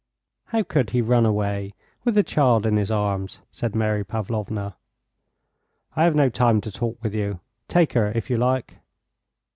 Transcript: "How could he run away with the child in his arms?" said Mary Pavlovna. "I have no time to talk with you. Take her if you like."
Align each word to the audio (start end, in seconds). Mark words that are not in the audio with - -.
"How 0.45 0.63
could 0.63 0.89
he 0.89 1.01
run 1.03 1.27
away 1.27 1.75
with 2.03 2.15
the 2.15 2.23
child 2.23 2.65
in 2.65 2.75
his 2.75 2.89
arms?" 2.89 3.37
said 3.51 3.75
Mary 3.75 4.03
Pavlovna. 4.03 4.75
"I 5.95 6.05
have 6.05 6.15
no 6.15 6.27
time 6.27 6.59
to 6.61 6.71
talk 6.71 6.97
with 7.03 7.13
you. 7.13 7.39
Take 7.67 7.93
her 7.93 8.11
if 8.15 8.27
you 8.27 8.37
like." 8.37 8.77